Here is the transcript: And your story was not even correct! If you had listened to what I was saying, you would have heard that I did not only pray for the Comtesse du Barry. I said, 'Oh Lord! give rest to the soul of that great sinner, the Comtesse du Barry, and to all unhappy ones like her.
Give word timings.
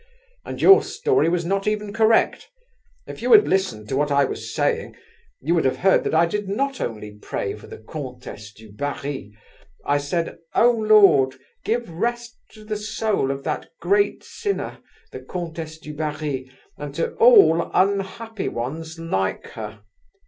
And 0.45 0.59
your 0.59 0.81
story 0.81 1.29
was 1.29 1.45
not 1.45 1.67
even 1.67 1.93
correct! 1.93 2.49
If 3.05 3.21
you 3.21 3.31
had 3.33 3.47
listened 3.47 3.87
to 3.89 3.95
what 3.95 4.09
I 4.11 4.25
was 4.25 4.51
saying, 4.51 4.95
you 5.39 5.53
would 5.53 5.63
have 5.65 5.77
heard 5.77 6.03
that 6.05 6.15
I 6.15 6.25
did 6.25 6.49
not 6.49 6.81
only 6.81 7.11
pray 7.21 7.53
for 7.53 7.67
the 7.67 7.77
Comtesse 7.77 8.51
du 8.53 8.71
Barry. 8.71 9.31
I 9.85 9.99
said, 9.99 10.39
'Oh 10.55 10.71
Lord! 10.71 11.35
give 11.63 11.87
rest 11.87 12.35
to 12.53 12.65
the 12.65 12.77
soul 12.77 13.29
of 13.29 13.43
that 13.43 13.69
great 13.79 14.23
sinner, 14.23 14.79
the 15.11 15.19
Comtesse 15.19 15.77
du 15.77 15.93
Barry, 15.93 16.49
and 16.79 16.95
to 16.95 17.11
all 17.17 17.69
unhappy 17.71 18.49
ones 18.49 18.97
like 18.97 19.49
her. 19.49 19.81